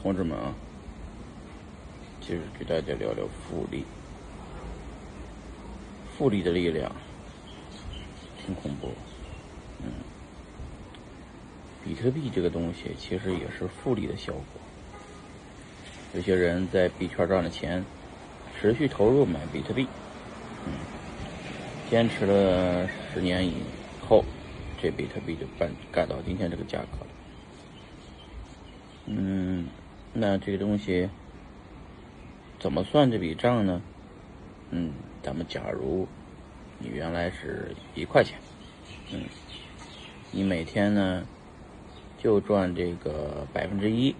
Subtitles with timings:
[0.00, 0.54] 同志们啊，
[2.20, 3.84] 就是给大家聊聊复利。
[6.16, 6.90] 复利的力量
[8.38, 8.88] 挺恐怖，
[9.82, 9.88] 嗯，
[11.84, 14.42] 比特币这个东西其实也是复利的效果。
[16.14, 17.84] 有些人在币圈赚了钱，
[18.58, 19.86] 持续投入买比特币，
[20.64, 20.72] 嗯，
[21.90, 23.52] 坚持了十年以
[24.08, 24.24] 后，
[24.80, 27.06] 这比特币就干干到今天这个价格了。
[29.04, 29.68] 嗯，
[30.18, 31.08] 那这个东西
[32.58, 33.82] 怎么算这笔账呢？
[34.70, 34.92] 嗯。
[35.22, 36.06] 咱们假如
[36.78, 38.38] 你原来是一块钱，
[39.12, 39.22] 嗯，
[40.30, 41.26] 你每天呢
[42.16, 44.14] 就赚这个百分之一，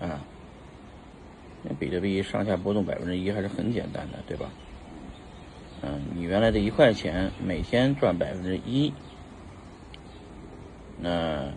[0.00, 0.24] 啊，
[1.62, 4.50] 那比特币上下波动百分之一还是很简单的，对吧？
[5.82, 8.90] 嗯，你原来的一块钱每天赚百分之一，
[10.98, 11.52] 那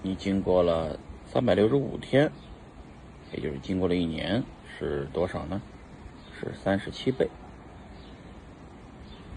[0.00, 0.96] 你经过了
[1.32, 2.28] 三百六十五天，
[3.32, 4.42] 也就是经过了一年，
[4.76, 5.62] 是多少呢？
[6.36, 7.30] 是三十七倍，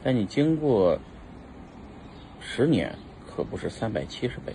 [0.04, 0.98] 但你经过
[2.40, 4.52] 十年，可不是三百七十倍。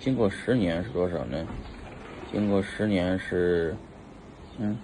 [0.00, 1.46] 经过十年是多少呢？
[2.32, 3.76] 经过十年是，
[4.56, 4.78] 嗯，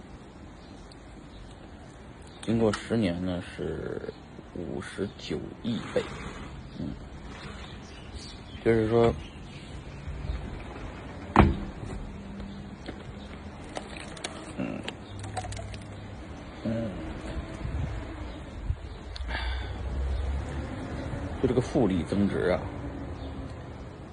[2.42, 4.12] 经过十年呢是
[4.54, 6.02] 五十九亿倍，
[6.78, 6.88] 嗯，
[8.62, 9.10] 就是说。
[21.42, 22.62] 就这个复利增值啊，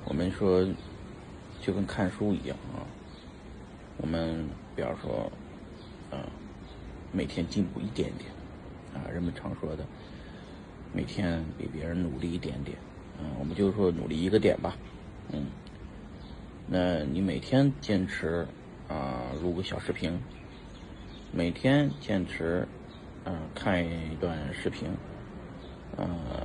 [0.05, 0.67] 我们说
[1.61, 2.81] 就跟看书一样啊。
[3.97, 5.31] 我们比方说，
[6.09, 6.17] 嗯，
[7.11, 8.31] 每天进步一点点
[8.95, 9.85] 啊，人们常说的，
[10.91, 12.75] 每天比别人努力一点点，
[13.19, 14.75] 嗯，我们就说努力一个点吧，
[15.31, 15.45] 嗯。
[16.65, 18.43] 那你每天坚持
[18.87, 20.19] 啊录个小视频，
[21.31, 22.67] 每天坚持
[23.25, 24.89] 嗯看一段视频，
[25.95, 26.40] 啊。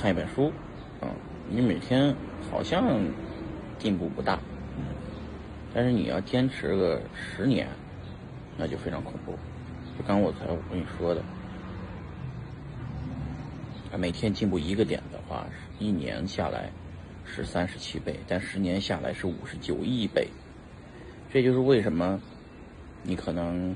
[0.00, 0.52] 看一本书，
[1.00, 1.10] 啊，
[1.50, 2.14] 你每天
[2.52, 3.00] 好像
[3.80, 4.38] 进步不大，
[4.76, 4.84] 嗯，
[5.74, 7.66] 但是你要坚持个十年，
[8.56, 9.32] 那就非常恐怖。
[9.98, 11.20] 就刚我才我跟你说的，
[13.98, 15.44] 每天进步一个点的话，
[15.80, 16.70] 一年下来
[17.24, 20.28] 是三十七倍，但十年下来是五十九亿倍。
[21.32, 22.20] 这就是为什么
[23.02, 23.74] 你可能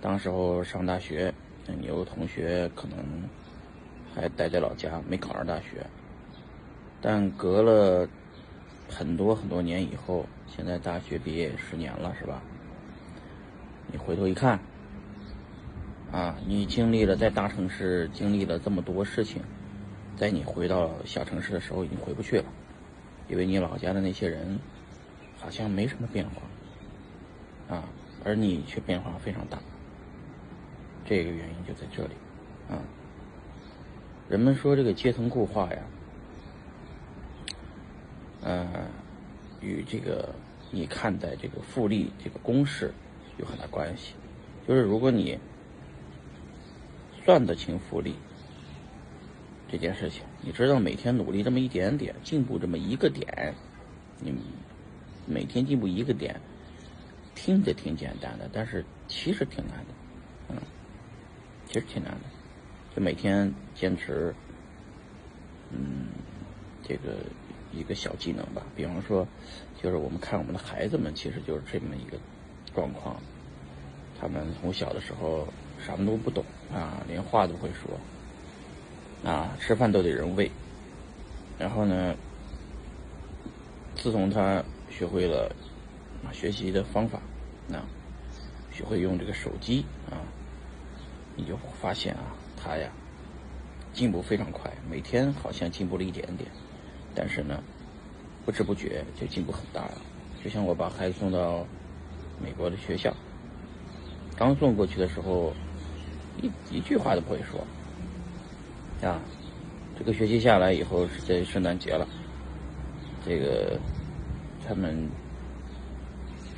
[0.00, 1.34] 当时候上大学，
[1.66, 2.98] 你有同学可能。
[4.16, 5.86] 还待在老家，没考上大学，
[7.02, 8.08] 但隔了
[8.88, 12.40] 很多很多年以后，现在大学毕业十年了，是吧？
[13.92, 14.58] 你回头一看，
[16.10, 19.42] 啊，你经历了在大城市经历了这么多事情，
[20.16, 22.46] 在你回到小城市的时候已经回不去了，
[23.28, 24.58] 因为你老家的那些人
[25.38, 27.84] 好像没什么变化，啊，
[28.24, 29.58] 而你却变化非常大，
[31.04, 32.14] 这个原因就在这里，
[32.70, 32.80] 啊。
[34.28, 35.82] 人们说这个阶层固化呀，
[38.42, 38.88] 呃，
[39.60, 40.34] 与这个
[40.70, 42.92] 你看待这个复利这个公式
[43.38, 44.14] 有很大关系。
[44.66, 45.38] 就是如果你
[47.24, 48.16] 算得清复利
[49.68, 53.54] 这件事情，你知道每天努力这么一点点，进步这么一个点，
[54.18, 54.34] 你
[55.24, 56.40] 每天进步一个点，
[57.36, 59.94] 听着挺简单的，但是其实挺难的，
[60.48, 60.56] 嗯，
[61.66, 62.35] 其实挺难的。
[62.96, 64.34] 就每天坚持，
[65.70, 66.06] 嗯，
[66.82, 67.16] 这个
[67.70, 68.62] 一个小技能吧。
[68.74, 69.28] 比方说，
[69.82, 72.16] 就是我们看我们的孩子们，其实就是这么一个
[72.74, 73.16] 状况。
[74.18, 75.46] 他们从小的时候
[75.78, 76.42] 什么都不懂
[76.72, 80.50] 啊，连话都会说啊，吃饭都得人喂。
[81.58, 82.14] 然后呢，
[83.94, 85.54] 自从他学会了
[86.32, 87.20] 学习的方法，
[87.70, 87.84] 啊，
[88.72, 90.24] 学会用这个手机啊，
[91.36, 92.34] 你就发现啊。
[92.66, 92.90] 他呀，
[93.92, 96.50] 进步非常快，每天好像进步了一点点，
[97.14, 97.62] 但是呢，
[98.44, 100.02] 不知不觉就进步很大了。
[100.42, 101.64] 就像我把孩子送到
[102.42, 103.14] 美国的学校，
[104.36, 105.52] 刚送过去的时候，
[106.42, 107.64] 一一句话都不会说。
[109.08, 109.20] 啊，
[109.96, 112.08] 这个学期下来以后是在圣诞节了，
[113.24, 113.78] 这个
[114.66, 115.08] 他们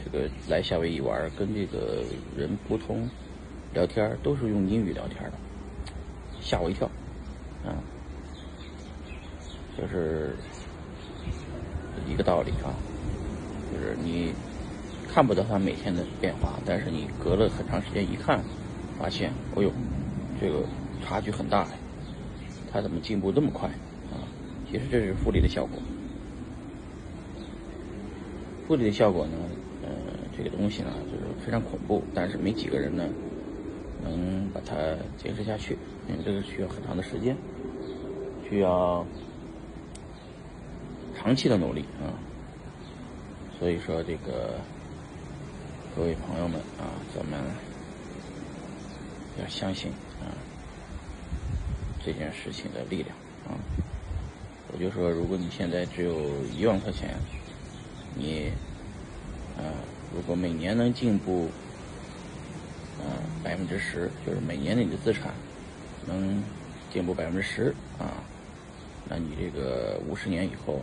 [0.02, 2.02] 这个来夏威夷玩，跟这个
[2.34, 3.06] 人沟通
[3.74, 5.32] 聊天都是用英语聊天的。
[6.40, 6.86] 吓我一跳，
[7.64, 7.74] 啊，
[9.76, 10.34] 就是
[12.06, 12.74] 一个道理啊，
[13.70, 14.32] 就是你
[15.08, 18.42] 看不到他每天的变化，但是你隔了很长时间一看，
[18.98, 19.70] 发现，哦呦，
[20.40, 20.64] 这个
[21.02, 21.78] 差距很大呀，
[22.70, 23.68] 他怎么进步这么快
[24.10, 24.22] 啊？
[24.70, 25.80] 其实这是复利的效果。
[28.66, 29.32] 复利的效果呢，
[29.82, 29.88] 呃，
[30.36, 33.08] 这个东西呢就是非常恐怖，但是没几个人呢
[34.02, 34.76] 能把它
[35.16, 35.74] 坚持下去，
[36.08, 37.36] 因为这个需要很长的时间，
[38.48, 39.04] 需要
[41.16, 42.08] 长期的努力啊。
[43.58, 44.58] 所以说，这个
[45.94, 47.38] 各位朋友们啊，咱们
[49.40, 49.90] 要相信
[50.20, 50.30] 啊
[52.04, 53.08] 这件事情的力量
[53.46, 53.58] 啊。
[54.72, 56.14] 我就说，如果你现在只有
[56.56, 57.16] 一万块钱，
[58.14, 58.50] 你
[59.58, 59.64] 啊，
[60.14, 61.48] 如果每年能进步
[63.00, 63.10] 啊
[63.42, 65.34] 百分之十，就是每年你的资产
[66.08, 66.42] 能
[66.90, 68.24] 进步百分之十啊，
[69.08, 70.80] 那你这个五十年以后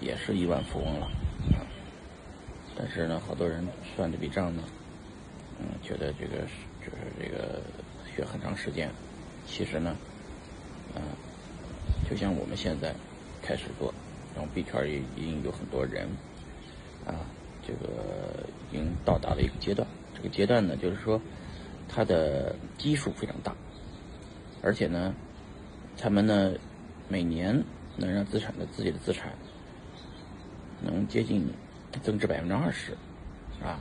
[0.00, 1.06] 也是亿万富翁了
[1.52, 1.62] 啊。
[2.76, 3.62] 但是呢，好多人
[3.94, 4.62] 算这笔账呢，
[5.60, 6.38] 嗯，觉得这个
[6.80, 7.60] 就是这个
[8.14, 8.90] 需要很长时间。
[9.46, 9.96] 其实呢，
[10.94, 11.02] 啊，
[12.08, 12.94] 就像我们现在
[13.42, 13.92] 开始做，
[14.34, 16.08] 然后币圈也已经有很多人，
[17.06, 17.26] 啊，
[17.66, 19.86] 这个已经到达了一个阶段。
[20.14, 21.20] 这个阶段呢，就是说
[21.88, 23.54] 它的基数非常大，
[24.62, 25.14] 而且呢，
[25.96, 26.52] 他们呢
[27.08, 27.62] 每年
[27.96, 29.32] 能让资产的自己的资产
[30.82, 31.46] 能接近。
[32.02, 32.92] 增值百分之二十，
[33.62, 33.80] 啊，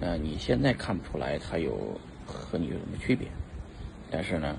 [0.00, 3.28] 那你现在看不出来它有和你有什么区别，
[4.08, 4.56] 但是呢，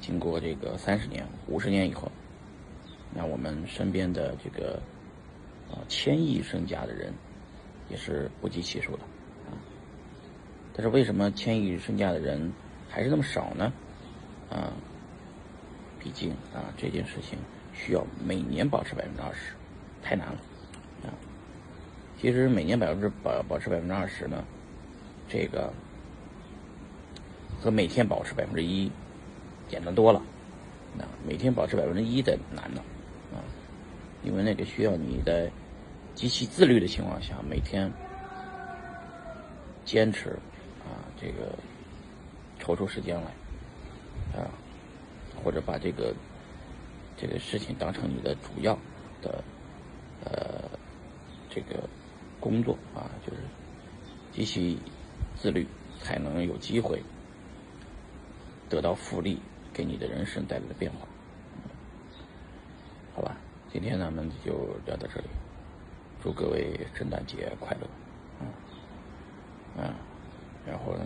[0.00, 2.10] 经过这个三十年、五十年以后，
[3.14, 4.80] 那我们身边的这个
[5.70, 7.12] 啊千亿身家的人
[7.90, 9.02] 也是不计其数的，
[9.46, 9.52] 啊，
[10.72, 12.50] 但是为什么千亿身家的人
[12.88, 13.70] 还是那么少呢？
[14.52, 14.70] 啊，
[15.98, 17.38] 毕竟啊这件事情
[17.72, 19.54] 需要每年保持百分之二十，
[20.02, 20.38] 太难了
[21.04, 21.08] 啊。
[22.20, 24.44] 其实每年百分之保保持百分之二十呢，
[25.26, 25.72] 这个
[27.58, 28.90] 和每天保持百分之一
[29.68, 30.22] 简单多了。
[30.98, 32.82] 啊，每天保持百分之一的难呢，
[33.32, 33.40] 啊，
[34.22, 35.50] 因为那个需要你在
[36.14, 37.90] 极其自律的情况下，每天
[39.86, 40.28] 坚持
[40.84, 41.56] 啊，这个
[42.58, 43.32] 抽出时间来
[44.34, 44.50] 啊，
[45.42, 46.14] 或者把这个
[47.16, 48.78] 这个事情当成你的主要
[49.20, 49.42] 的
[50.24, 50.68] 呃
[51.50, 51.88] 这个。
[52.42, 53.38] 工作啊，就是
[54.32, 54.76] 极其
[55.36, 55.64] 自律，
[56.00, 57.00] 才能有机会
[58.68, 59.40] 得到复利，
[59.72, 61.06] 给你的人生带来的变化。
[63.14, 63.36] 好吧，
[63.72, 64.52] 今天咱们就
[64.84, 65.28] 聊到这里，
[66.20, 67.86] 祝各位圣诞节快乐，
[68.40, 69.94] 嗯，啊，
[70.66, 71.04] 然后呢，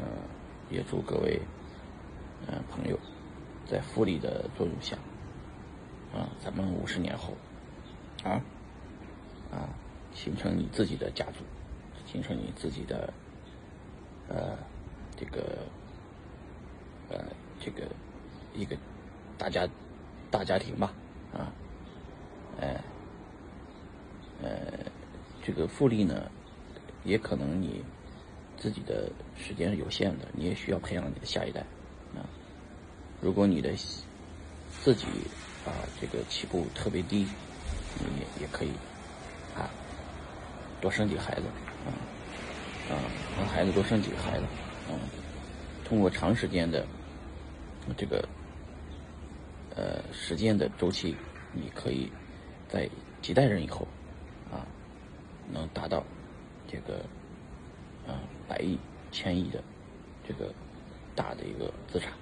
[0.70, 1.38] 也祝各位
[2.49, 2.99] 嗯朋友
[3.67, 4.97] 在复利的作用下，
[6.15, 7.33] 啊，咱们五十年后，
[8.25, 8.41] 啊，
[9.51, 9.69] 啊。
[10.15, 11.45] 形成你自己的家族，
[12.07, 13.13] 形成你自己的，
[14.31, 14.57] 呃，
[15.15, 15.59] 这个，
[17.11, 17.23] 呃，
[17.61, 17.83] 这个
[18.55, 18.75] 一个
[19.37, 19.69] 大家
[20.31, 20.95] 大家庭吧，
[21.35, 21.53] 啊，
[22.59, 22.81] 呃，
[24.43, 24.51] 呃，
[25.43, 26.31] 这个复利呢，
[27.05, 27.85] 也可能你
[28.57, 31.61] 自己的时间是有限的，你也需要培养你的下一代，
[32.15, 32.25] 啊，
[33.21, 33.73] 如果你的
[34.83, 35.07] 自己
[35.65, 37.27] 啊这个起步特别低，
[37.99, 38.71] 你也可以
[39.57, 39.71] 啊。
[40.79, 41.43] 多生几个孩子，
[41.87, 41.89] 啊，
[42.91, 43.01] 啊，
[43.39, 44.45] 让孩子多生几个孩子，
[44.91, 44.99] 嗯，
[45.85, 46.87] 通过长时间的
[47.97, 48.29] 这个
[49.75, 51.17] 呃时间的周期，
[51.53, 52.13] 你可以
[52.69, 52.89] 在
[53.23, 53.89] 几代人以后，
[54.53, 54.69] 啊，
[55.51, 56.05] 能达到
[56.69, 56.99] 这个
[58.06, 58.79] 啊百亿、
[59.11, 59.65] 千亿的
[60.29, 60.53] 这个
[61.15, 62.13] 大的一个资产，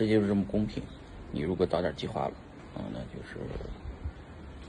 [0.00, 0.82] 世界就是这么公平。
[1.30, 2.32] 你如果早点计划了，
[2.74, 3.36] 啊，那就是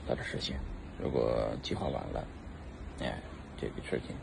[0.06, 0.58] 早点实现；
[1.02, 2.22] 如果计划晚了，
[3.00, 3.18] 哎，
[3.56, 4.14] 这个事情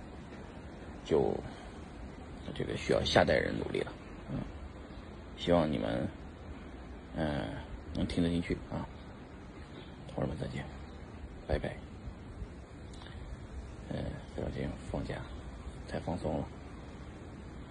[1.03, 1.35] 就
[2.53, 3.91] 这个需要下代人努力了，
[4.31, 4.37] 嗯，
[5.35, 6.07] 希望你们
[7.15, 7.47] 嗯
[7.95, 8.85] 能听得进去啊，
[10.13, 10.63] 同志们再见，
[11.47, 11.75] 拜拜。
[13.91, 13.97] 嗯，
[14.35, 15.15] 最近放假
[15.87, 16.47] 太放松了，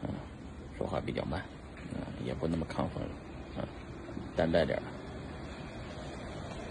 [0.02, 0.08] 嗯，
[0.76, 1.40] 说话比较慢，
[1.94, 3.10] 嗯，也不那么亢奋了，
[4.38, 4.97] 担待点儿。